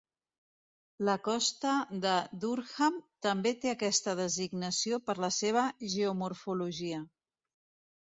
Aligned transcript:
La 1.09 1.13
costa 1.27 1.73
de 2.05 2.15
Durham 2.45 2.99
també 3.27 3.53
té 3.67 3.75
aquesta 3.75 4.19
designació 4.23 5.03
per 5.11 5.19
la 5.29 5.33
seva 5.41 5.69
geomorfologia. 5.97 7.09